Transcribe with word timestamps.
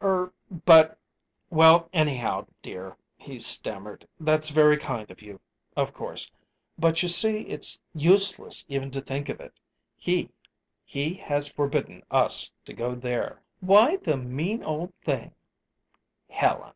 "Er 0.00 0.32
but 0.64 0.96
well, 1.50 1.90
anyhow, 1.92 2.46
dear," 2.62 2.96
he 3.16 3.36
stammered, 3.36 4.06
"that's 4.20 4.48
very 4.50 4.76
kind 4.76 5.10
of 5.10 5.20
you, 5.22 5.40
of 5.76 5.92
course; 5.92 6.30
but 6.78 7.02
you 7.02 7.08
see 7.08 7.40
it's 7.48 7.80
useless 7.92 8.64
even 8.68 8.92
to 8.92 9.00
think 9.00 9.28
of 9.28 9.40
it. 9.40 9.58
He 9.96 10.30
he 10.84 11.14
has 11.14 11.48
forbidden 11.48 12.04
us 12.12 12.52
to 12.64 12.72
go 12.72 12.94
there." 12.94 13.42
"Why, 13.58 13.96
the 13.96 14.16
mean 14.16 14.62
old 14.62 14.94
thing!" 15.02 15.34
"Helen!" 16.30 16.74